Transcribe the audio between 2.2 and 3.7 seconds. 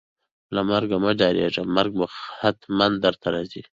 ختمن درته راځي